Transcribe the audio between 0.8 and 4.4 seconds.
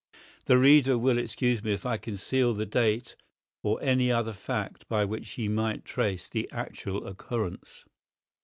will excuse me if I conceal the date or any other